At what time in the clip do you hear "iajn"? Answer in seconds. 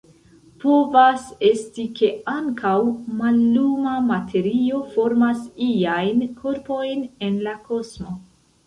5.71-6.29